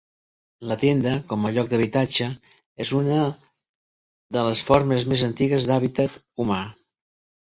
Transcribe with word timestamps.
La 0.69 0.75
tenda 0.83 1.11
com 1.33 1.43
a 1.45 1.51
lloc 1.57 1.67
d'habitatge 1.73 2.29
és 2.85 2.93
una 3.01 3.19
de 4.39 4.47
les 4.49 4.65
formes 4.71 5.07
més 5.13 5.23
antigues 5.29 5.69
d'hàbitat 5.73 6.17
humà. 6.45 6.63